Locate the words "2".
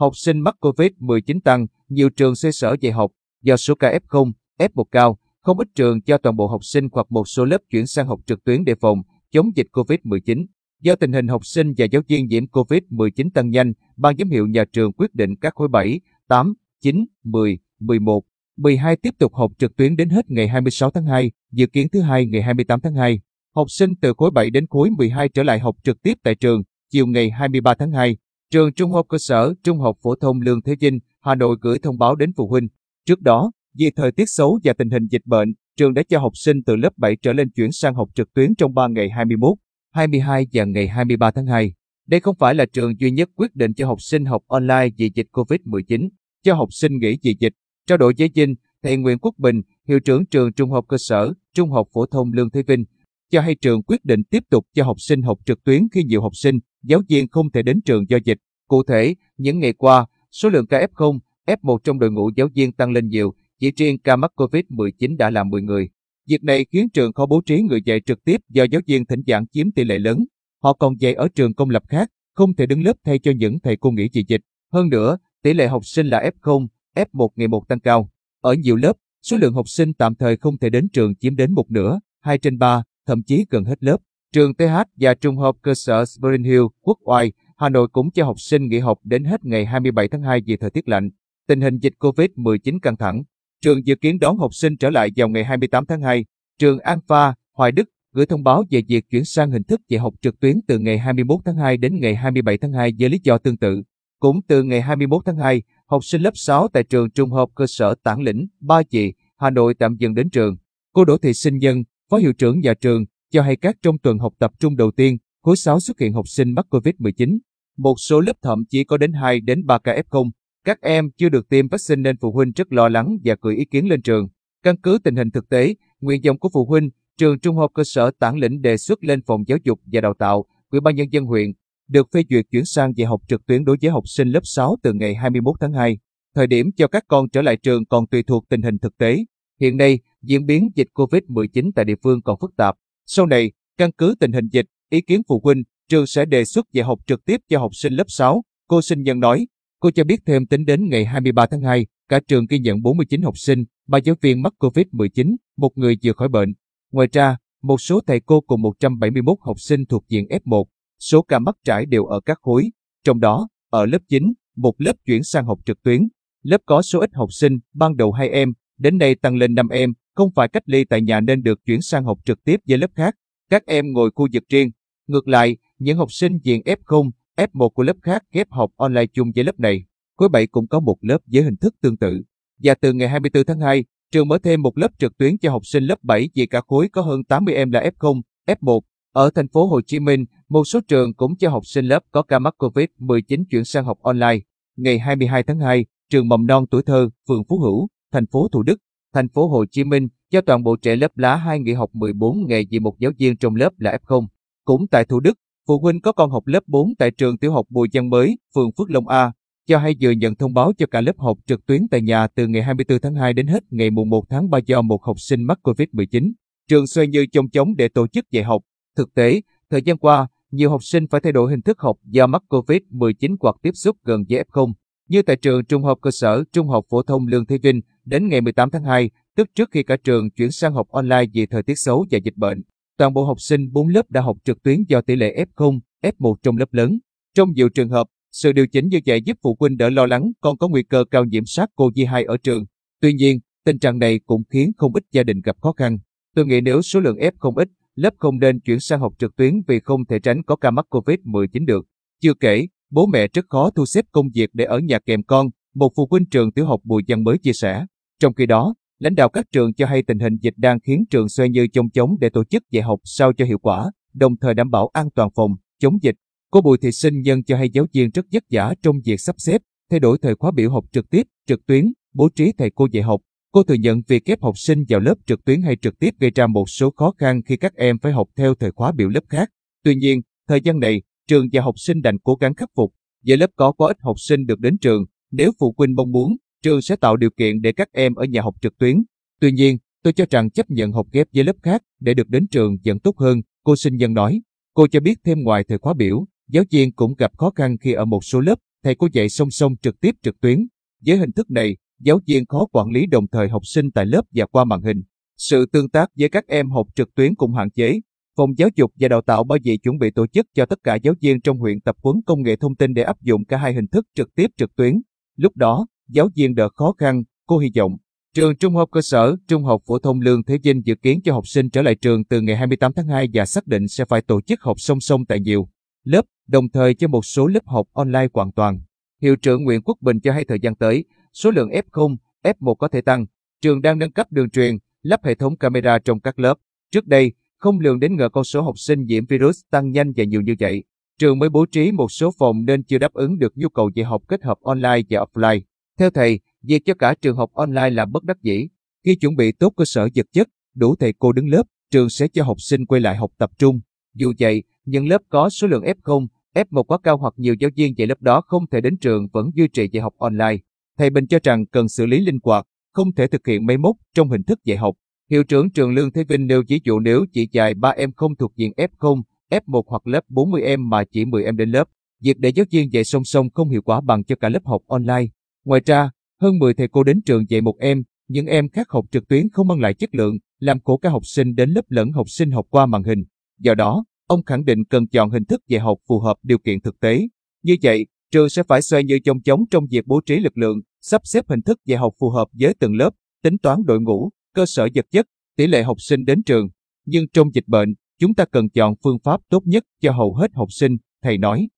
21.06-21.30, 22.94-23.20, 27.92-28.16, 41.46-41.72, 82.20-82.38, 90.22-90.40, 96.00-96.24, 101.56-101.76, 102.72-102.92, 105.36-105.62, 119.12-119.40, 135.72-135.98, 151.62-151.86, 168.12-168.28, 183.60-183.84, 195.58-195.86, 201.36-201.60, 213.14-213.32, 228.84-229.10, 323.06-323.28